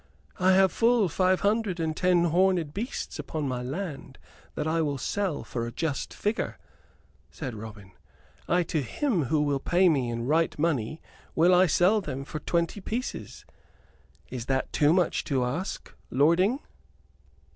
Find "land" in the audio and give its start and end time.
3.61-4.17